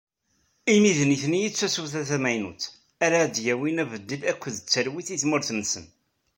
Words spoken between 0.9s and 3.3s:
d nutni i tasuta tamaynut ara